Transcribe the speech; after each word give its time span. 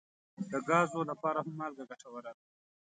د 0.51 0.53
ګازو 0.69 0.99
لپاره 1.11 1.39
هم 1.45 1.51
مالګه 1.59 1.83
ګټوره 1.89 2.21
ده. 2.37 2.43